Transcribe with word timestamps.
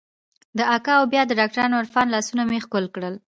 د 0.57 0.59
اکا 0.75 0.93
او 0.99 1.05
بيا 1.11 1.21
د 1.27 1.31
ډاکتر 1.39 1.61
عرفان 1.81 2.07
لاسونه 2.13 2.43
مې 2.49 2.59
ښکل 2.65 2.85
کړل. 2.95 3.15